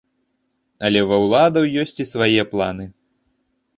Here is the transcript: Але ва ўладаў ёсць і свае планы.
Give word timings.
Але 0.87 1.03
ва 1.11 1.19
ўладаў 1.25 1.67
ёсць 1.85 1.99
і 2.05 2.09
свае 2.15 2.41
планы. 2.55 2.85